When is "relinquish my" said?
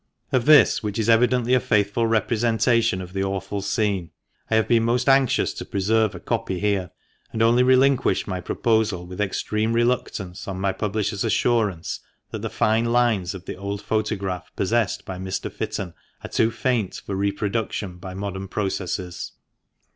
7.61-8.41